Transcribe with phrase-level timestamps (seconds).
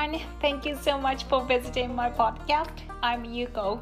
[0.00, 0.20] everyone.
[0.40, 2.70] Thank you so much for visiting my podcast.
[3.02, 3.78] I'm Yuko.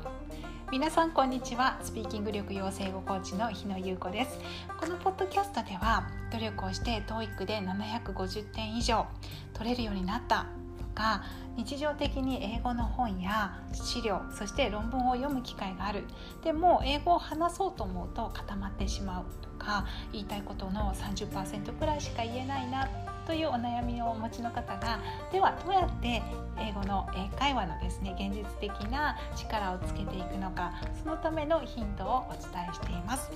[0.71, 1.79] 皆さんこんにちは。
[1.81, 4.39] スピーキング力養成語コーチの日野優子です。
[4.79, 9.07] このポッドキャストでは努力をして TOEIC で750点以上
[9.55, 10.47] 取れるようになった
[10.79, 11.23] とか
[11.57, 16.05] 日常的に英語の本や資料そして論文を読む機会がある
[16.45, 22.89] でも英語を話そうと思うと固まってしまうとか言いたいことの30%くらいしか言えないな
[23.29, 24.99] というお悩みをお持ちの方が
[25.31, 26.23] ではどうやって
[26.59, 30.73] 英語の英会話のですね現実的な力をつけていくのか
[31.05, 33.31] そのためのヒントをお伝えしています。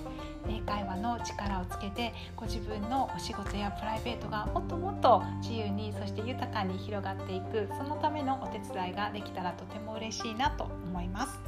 [0.49, 11.39] 英会話の力をつけてご自分のお仕事やプライベートがもっともっと自由にそして豊かに広がっていくそのためのお手伝いができたらとても嬉しいなと思います。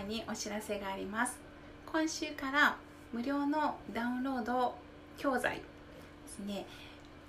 [0.00, 1.38] 前にお知らせがあります。
[1.84, 2.76] 今週から
[3.12, 4.74] 無料のダウンロード
[5.18, 5.62] 教材で
[6.26, 6.64] すね。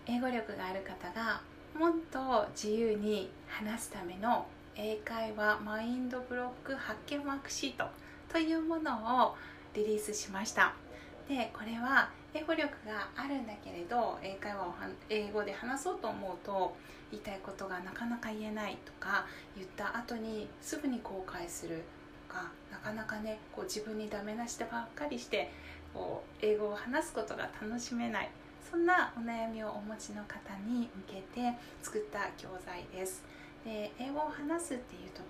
[0.06, 1.42] 英語力がある方が
[1.78, 7.86] もっと自由に話すための英会話マインドブロック発見ワークシート
[8.32, 9.36] というものを
[9.74, 10.74] リリースしました。
[11.28, 14.74] でこれは英語力があるんだけれど英会話を
[15.10, 16.74] 英語で話そうと思うと
[17.12, 19.26] 言いたいことがなかなか言えないとか
[19.58, 21.84] 言った後にすぐに後悔する
[22.32, 25.52] かなかなかねこう自分にダメ出してばっかりして
[25.94, 28.30] こう英語を話すことが楽しめない。
[28.72, 33.22] そんなお悩みをお持ちの方に向けて作った教材です。
[33.66, 35.22] で英語を話すっていうと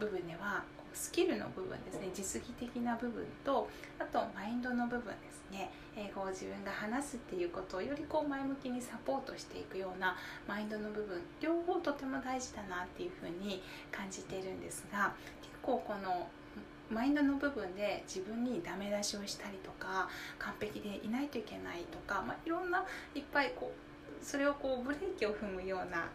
[0.00, 3.68] 部分ではスキルの部分ですね実技的な部分と
[4.00, 5.70] あとマインドの部分ですね。
[5.96, 10.16] 英語を自分が話すっていうことをよりこう前向きにサポートしていくような
[10.48, 15.12] マインドの部分両方とても大事だなっていうふうに感じているんですが
[15.42, 16.28] 結構この
[16.90, 22.84] マインドの部分で自分にダメ出しをしたりとか完璧でいないといけないとか、まあ、いろんな
[23.14, 26.08] いっぱいこうそれをこうブレーキを踏むような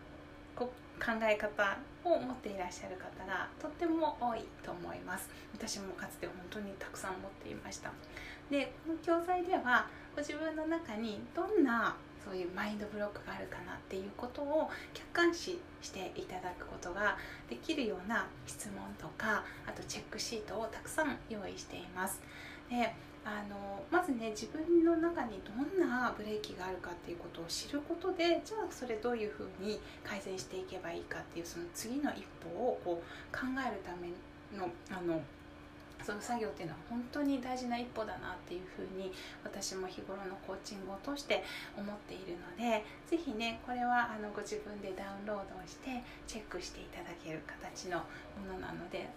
[0.55, 5.29] こ考え方を持っていらっしゃる方がとっても多いと思います。
[5.53, 7.91] 私もかつて本当にたくさん持っていました。
[8.49, 11.95] でこの教材ではご自分の中にどんな
[12.25, 17.17] そういうマインドブロックがあるかなっていうことを客観視していただくことが
[17.49, 22.19] できるような質問とかあとチェックシートをたくさん用意しています。
[22.69, 22.93] で
[23.25, 34.09] あのまずね自分の中にどんなブレーキがあるかっていうことを知ることでじゃあそれどういうふうに改善していけばいいかっていうその次の一歩をこう考えるため
[34.55, 35.19] のあの
[36.03, 39.11] その作業っていうのは本当に大事な一歩だなっていうふうに
[39.43, 41.43] 私も日頃のコーチングを通して
[41.75, 49.09] 思っているので是非ねこれはあのご自分でダウンロードをしてチェックしていただける形のものなので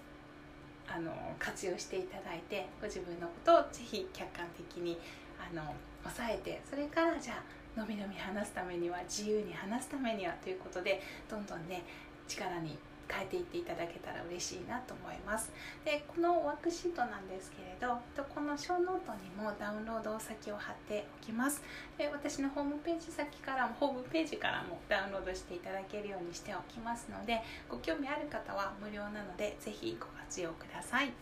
[0.88, 4.98] あの活用していただいてご自分のことをぜひ客観的に
[5.38, 5.62] あの
[6.02, 11.00] 抑えてそれからじゃあのびのび話すためには自由に話すためにはということで
[11.30, 11.82] どんどんね
[12.26, 12.78] 力に
[13.08, 15.50] 変えていっていただけたら嬉しいなと思います。
[15.84, 17.98] でこのワークシートなんですけれど
[18.34, 21.62] このショーノートにもダウンロード先を貼っておきます。
[21.96, 31.12] で私のホームページ先からもホームページからもダウンロードしていただけるようにしておきますのでご興味ある方は無料なのでぜひご活用ください。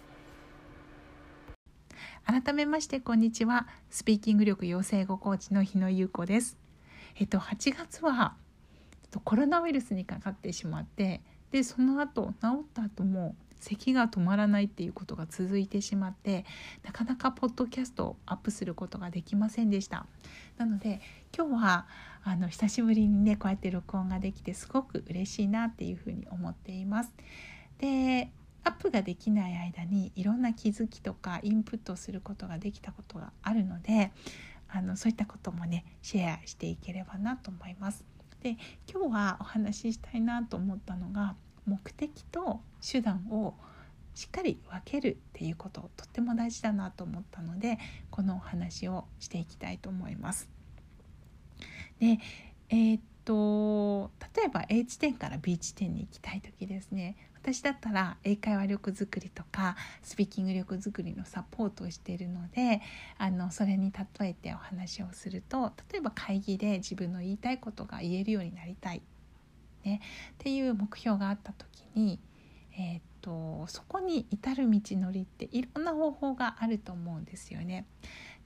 [2.26, 3.68] 改めましてこんにちは。
[3.88, 6.56] スピーキング力養成英語コーチの日野優子です。
[7.14, 8.34] えっと8月は
[9.24, 16.44] コロナウイルスにかかってしまってでその後治った後も咳が止まらないっていうことが続いてしまって
[16.84, 20.06] なかなかポッドキャストをアップすることができませんでした。
[20.56, 21.00] なので
[21.36, 21.86] 今日は
[22.22, 27.12] あの久しぶりにねこうやって録音ができてすごく嬉しいなっていうふうに思っています。
[27.78, 28.30] で
[28.64, 34.10] アップができない間にいろんな気づきとかインプットすることができたことがあるので
[34.68, 38.04] あのそういったこともねシェアしていければなと思います。
[38.42, 38.56] で
[38.90, 41.34] 今日はお話ししたいなと思ったのが
[41.66, 43.54] 目的と手段を
[44.14, 47.78] しっかり分けるっていうこととっても大事だなと思ったので
[48.10, 50.48] このお話をしていきたいと思います。
[51.98, 52.18] で
[52.68, 57.16] えー、っと例えば A 地点から B 地点に行きたい時ですね。
[57.34, 62.80] 私だったら英会話力づくりとかスピーキング力づくりのサポートをしているので
[63.18, 69.02] あのそれに例えてお話をすると例えば会議で自分の言いたいことが言えるようになりたい。
[69.84, 70.00] ね、
[70.32, 72.18] っていう目標があった時に、
[72.76, 77.86] えーと、そこに至る道のりっていろんな方法があると思うんですよね。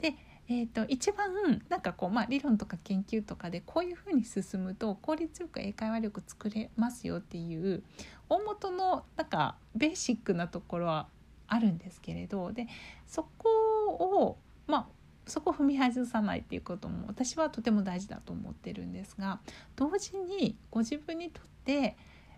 [0.00, 0.15] で
[0.52, 7.85] えーと、一番なんかこう、まあ、理論とか研究とかでこういうふうに進むと効率よく英会話力作れますよっていう
[8.29, 11.06] 大元のなんかベーシックなところは
[11.47, 12.67] あるんですけれどで
[13.06, 13.49] そこ
[13.91, 14.87] を、まあ、
[15.25, 19.38] そこを踏み外さないっていうことも私はとても大事だと思ってるんですが
[19.76, 21.97] 同時にご自分にとって、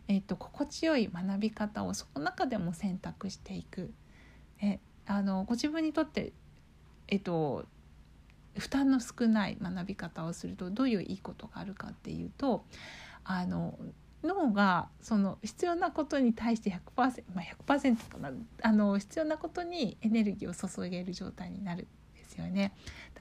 [0.08, 3.90] えーと、心地よい学び方をその中でも選択していく。
[4.60, 6.32] えあのご自分にとって、
[7.08, 7.64] えーと
[8.56, 12.64] 負担の少ない学び方をするとどういういいことがあるかっていうと
[13.24, 13.78] あの
[14.22, 18.30] 脳がその必要なことに対して100%、まあ、100%かな
[18.62, 22.74] あの必要なことにエネルギーを注げる状態になるんですよね。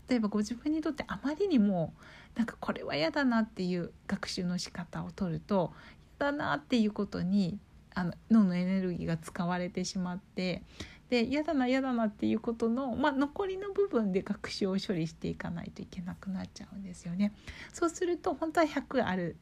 [0.08, 1.94] 例えばご自分にとってあまりにも
[2.36, 5.74] なんかこれは嫌だなっていう学習の仕方を取ると
[6.20, 7.58] 嫌だなっていうことに
[7.94, 10.64] あの脳のエネルギーが使われてしまって
[11.12, 17.34] で嫌だな嫌だなっていうことの、まあ、残りの部分で学習を処理していかないといけなくなっちゃうんですよね。
[17.74, 19.36] そうすると本当は100ある、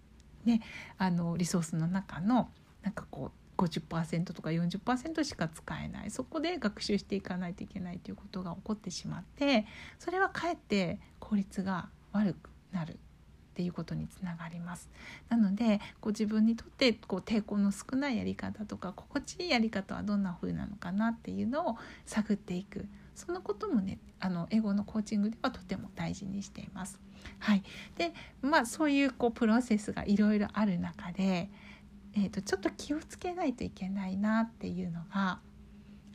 [0.46, 0.62] ね、
[0.98, 2.50] あのリソースの中の
[2.82, 9.68] なんかこう50%とか40%しか使えないそこで学習していかないといけないということが起こってしまって
[10.00, 12.98] それはかえって効率が悪くなる
[13.60, 14.90] っていうことにつながります。
[15.28, 22.88] なのでこ自分にとってこう抵抗の少ないやり方とか心地いいやり方はどんな風なのかなっていうのを探っていく。
[23.16, 27.02] そのこともねあの英語のコーチングではとても大事にしています。
[27.40, 27.64] はい、
[27.98, 31.50] でまあそういうこうプロセスがいろいろある中で、
[32.14, 35.42] えーと、ちょっと気をつけないといけないなっていうのが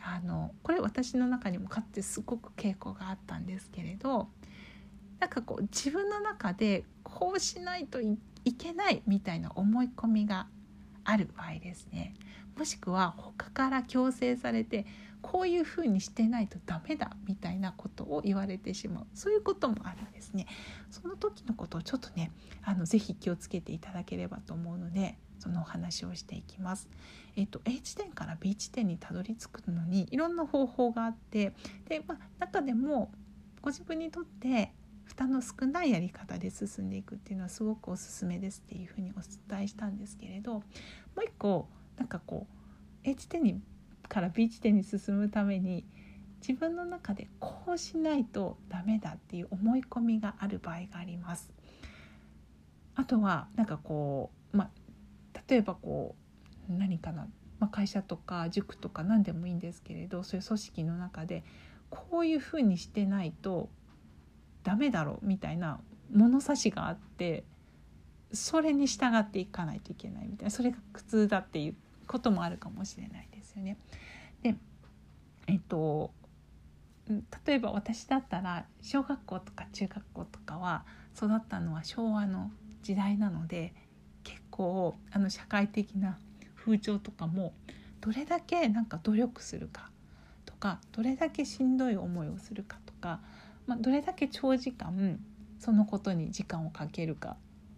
[0.01, 4.29] あのこれ私の中にもかつてすごく傾向があったんですけれど
[5.21, 8.19] なんかこう自分の中でこうしないとい
[8.59, 10.49] けないみたいな思い込みが
[11.05, 12.15] ある場合ですね。
[12.57, 14.87] もしくは他から強制されて
[15.23, 19.07] こういうふうにしてないとダメだみたいなことを言われてしまう。
[19.15, 20.47] そういうこともあるんですね。
[20.91, 22.31] その時のことをちょっとね
[22.63, 26.89] あのぜひ気をつけていただければと思うのでそのお話をしていきます。
[27.37, 31.53] えっと、A 地点から B 地点にたどり着くのにいろんな方法があって
[31.89, 33.11] で、まあ、中でも
[33.61, 34.73] ご自分にとって
[35.05, 39.15] 負担の少ないやり方で進んでいくっていうのはすごくおすすめですっていうふうにお
[39.51, 40.63] 伝えしたんですけれども
[41.19, 41.69] う一個
[41.99, 42.47] なんかこ
[43.05, 43.61] う A 地点に
[44.09, 45.85] から B 地点に進むために
[46.47, 51.51] 自分の中でこうしないとダメだっていう思い込みがある場合があります。
[52.97, 56.15] あとはなんかこう、まあ、例えばこ
[56.69, 57.27] う何かな、
[57.59, 61.45] まあ、会社とか塾とか何でもいいんですけれどそういう組織の中で
[61.91, 63.69] こういうふうにしてないと
[64.65, 65.79] ダメだろうみたいな
[66.13, 67.45] 物差しがあって
[68.33, 71.77] それに従っていかないといけないみたいなそれが苦痛だっていう
[72.07, 73.77] こともあるかもしれないですよね。
[74.43, 74.57] で
[75.47, 76.13] えっと
[77.47, 80.85] 例えば私だったら小学校とか中学校とかは
[81.15, 82.51] 育ったのは昭和の
[82.83, 83.75] 時代なので
[84.25, 86.19] 結構あの社会的な
[86.57, 87.53] 風潮とかも
[88.01, 89.91] どれだけなんか努力するか
[90.47, 93.21] とかどれだけしんどい思いをするかとか
[93.67, 95.19] まあ、どれだけ長時間
[95.59, 97.37] そのことに時間をかけるか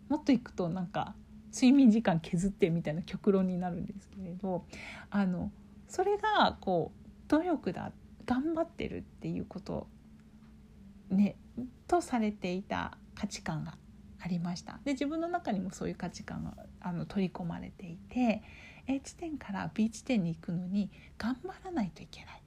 [0.08, 1.14] もっといくとなんか
[1.52, 4.64] 睡眠時間削ってみたいな極論になるんですけれど
[5.10, 5.50] あの
[5.88, 7.92] それがこう努力だ
[8.24, 9.86] 頑張ってるっていうこと
[11.10, 11.36] ね
[11.86, 13.78] とされていた価値観が
[14.20, 14.80] ありました。
[14.84, 18.42] で自分の中にもそういう価値観があの取り込まれていて
[18.88, 22.42] A 地点から B 地点に行くのに頑張らないといけない。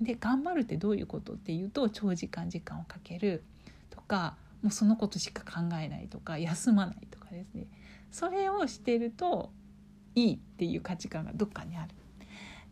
[0.00, 3.42] で頑張るってどういうことっていうと長時間時間をかける
[3.90, 7.66] とかもうそのことしか考えないとか休まないとかですね
[8.10, 9.50] それをしてると
[10.14, 11.94] いいっていう価値観がどっかにある。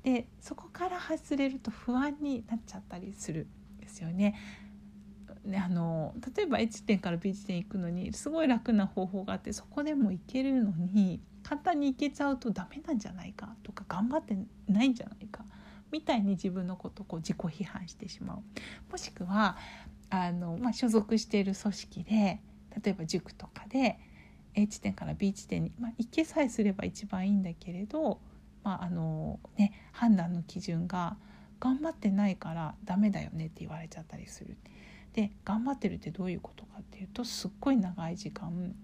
[0.03, 4.37] でそこから外れると不安になっちゃったりするんですよね。
[5.45, 14.37] ねあの例えば A 地点から B 地点行くのにすごい楽な方法があってそこでも行けるのに簡単に行けちゃうとダメなんじゃないかとか頑張って
[14.69, 15.45] ないんじゃないか
[15.91, 18.39] みたいに自分のことをこう自己批判してしまう
[18.91, 19.57] もしくは
[20.11, 22.41] あの、まあ、所属している組織で
[22.85, 23.99] 例えば塾とかで
[24.55, 28.21] A 地点から B 地点に、まあ、行けさえすれば一番いいんだけれど、
[28.65, 31.17] まああのね、判断の基準が
[31.61, 34.57] 頑張ってないからダメだよねって言われちゃったりする。
[35.13, 38.75] で頑張ってるってどういうことかっていうとすっごい長い時間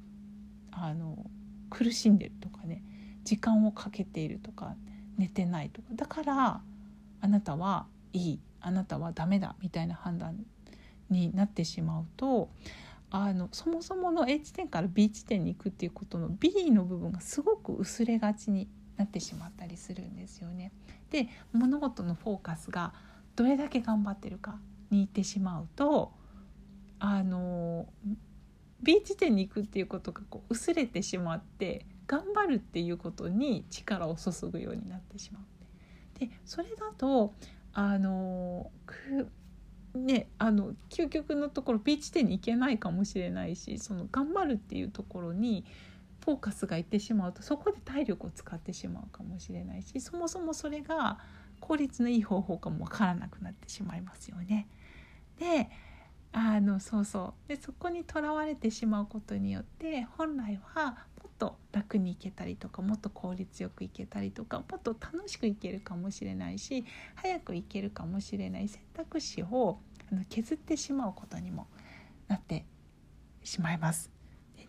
[0.71, 1.27] あの
[1.69, 2.83] 苦しんでるとかね
[3.23, 4.75] 時間をかけているとか
[5.19, 6.61] 寝てないとかだから
[7.23, 10.45] あなたはいいあなたはダメだみたいな判断
[11.09, 12.51] になってしまうと
[13.11, 20.73] あのそもそもの A 地点から B 地点に行くっていうことの B の部分がすごく薄れがちになってしまったりするんですよね。
[21.11, 22.93] で物事のフォーカスが
[23.37, 24.59] どれだけ頑張ってるか
[24.91, 26.13] に行ってしまうと
[26.99, 27.87] あの
[28.83, 35.43] B 地点に行くっていうことがこう薄れてしまって頑張るっていうことに力を注ぐようになってしまう。
[36.27, 37.35] でそれだと
[37.73, 38.71] あの
[39.95, 45.65] ねあの究極のところ B 地点に行けないかもしれないしその頑張るっていうところに
[46.25, 51.19] フォーカスがいってしまうとそこで体力を使ってしまうかもしれないしそもそもそれが
[51.61, 54.69] 効率のいい方法かもわからなくなってしまいますよね。
[55.39, 55.69] で
[56.33, 61.07] あのそうそうでそこにとらわれてしまうことによって本来は
[61.43, 66.85] と楽にいけたりとかもっと効率よくいけたりとかもっと楽しくいけるかもしれないし
[67.17, 69.81] 早くいけるかもしれない選択肢を
[70.29, 71.67] 削ってしまうことにも
[72.29, 72.65] なって
[73.43, 74.13] しまいます。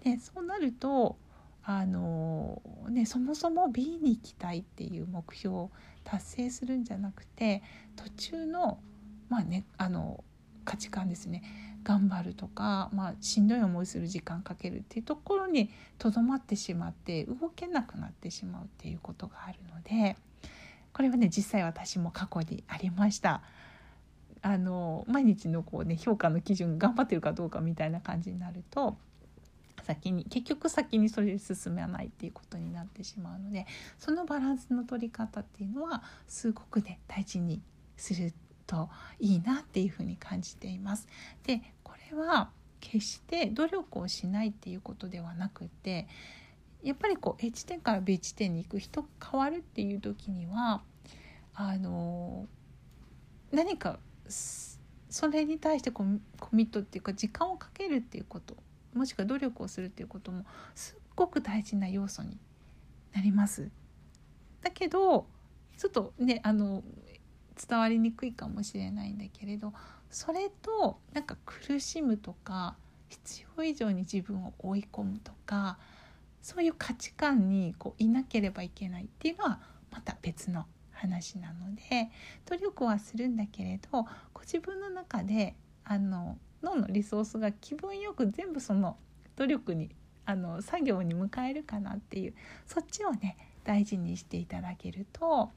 [0.03, 1.17] でね、そうなると
[1.63, 5.71] あのね、そもそも B に行きたいっていう目標を
[6.03, 7.61] 達成するんじゃなくて
[7.95, 8.79] 途中の,、
[9.29, 10.23] まあね、あの
[10.63, 11.43] 価値観ですね
[11.83, 20.15] 頑張るとか、まあ、しんどい思いする時間かけるっていうところにとどまってしまって動けなくなってしまうっていうことがあるので
[20.93, 23.41] これはね実際私も過去にありました。
[24.45, 28.97] あの毎日のこう、ね、評価の基準頑張ってるかどうかみたいな感じになると
[29.83, 33.65] 先に結局先にそれで進めないっていうことになってしまうので
[33.97, 37.61] そのバランスの取り方っていうのはすごくね大事に
[37.95, 38.33] する
[38.65, 38.89] と
[39.19, 41.07] いいなっていうふうに感じています。
[41.43, 46.07] でこれは決して努力をしないっていうことではなくて
[46.83, 50.81] やっぱりこう A 地点から B 地点に行く人変わるっていう時には
[51.53, 52.45] あの
[53.51, 56.03] 何かそれに対してコ
[56.51, 58.55] ミットっていうか時間をかけるっていうこと
[58.93, 62.37] もしくは努力をするっていうこともすっごく大事な要素に
[63.13, 63.69] なります。
[64.61, 65.27] だけど
[65.77, 66.83] ちょっとねあの
[67.55, 69.73] 伝わりにくいかもしれないんだけれど
[70.09, 72.75] それとなんか苦しむとか
[73.09, 75.77] 必要以上に自分を追い込むとか
[76.41, 79.59] そういう価値観にこういなければいけないっていうのは
[79.91, 82.09] また別の話なので
[82.45, 88.97] 努力はするんだけれどご自分の中であの脳のリソースが気分よく全部その
[89.35, 89.89] 努力に
[90.25, 92.33] あの作業に迎えるかなっていう
[92.65, 95.51] そっちをね大事にしていただけると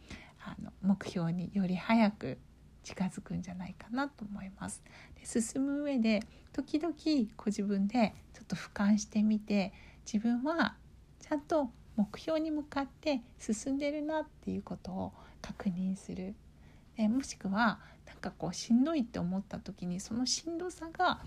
[0.47, 2.39] あの目標により早く
[2.85, 4.81] 近づくんじゃないかなと思います。
[5.21, 6.23] で進む上で
[6.53, 6.95] 時々
[7.37, 9.73] ご自分でちょっと俯瞰してみて
[10.11, 10.77] 自分は
[11.19, 15.13] ちゃんと目標に向かって進んでるなっていうことを
[15.43, 16.37] 確認する
[16.97, 21.21] でもしくはなんかこうしんどいって思った時にそのしんどさが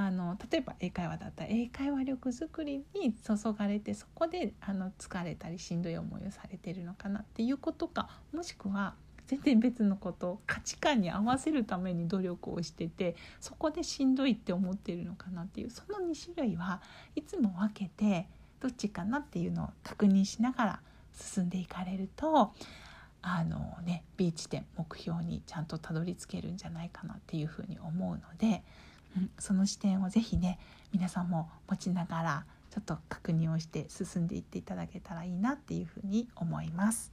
[0.00, 8.94] あの例えば英会話だったら英会話力づくりに注がれてそこであの疲れたりしんどい思いをされてるのかなっていうことかもしくは
[9.26, 16.80] 全然別のこと価値観に合わせるために努力をしててそこでしんどいって思ってるのかなっていうその2種類は
[17.16, 18.28] いつも分けて
[18.60, 20.80] どっちかなっていうのを確認しながら
[21.12, 22.52] 進んでいかれると
[23.20, 28.62] あのね B 地点目標にちゃんとたどり着けるんじゃないかなっていうふうに思うので、
[29.16, 30.58] うん、その視点を是非ね
[30.92, 37.12] 皆さんも持ちながらちょっと確認をして進んでいっていただけたらいいなっていうふうに思います。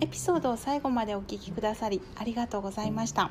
[0.00, 3.30] エピソードを最後までお聞きくださりありがとうございました。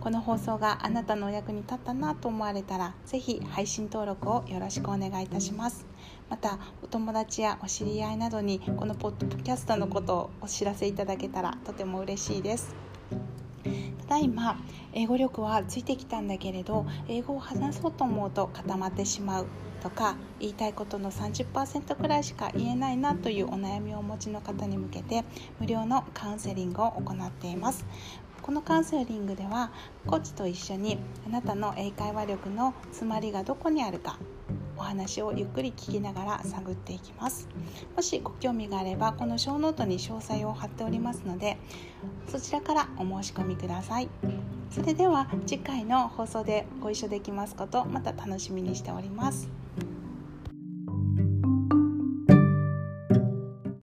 [0.00, 5.86] この放送があなたのお役に立ったなと思われたら是非配信登録をよろしくお願いいたします
[6.30, 12.74] またお友達やお知り合いなどにこのポッドキャストのことをお知らせいただけたらとても嬉しいです。
[14.02, 14.58] ただいま
[14.92, 19.46] 英語力はついてきたんだけれど英語を話そうと思うと固まってしまう
[19.82, 25.24] とか言いたいことの30%くらいしか言えないなというお悩みをお持ちの方に向けて
[25.58, 27.84] 無料のカウンセリングを行っています。
[28.42, 29.72] このカウンセリングでは
[30.06, 34.18] コーチと一緒にあなたの英会話力の詰まりがどこにあるか
[34.84, 37.48] 話をゆっくり聞きながら探っていきます。
[37.96, 41.56] もしご興味があればこの小ノートに詳細を貼っておりますので
[42.28, 44.08] そちらからお申し込みください。
[44.70, 49.63] それでは次回の放送でご一緒できますことまた楽しみにしております。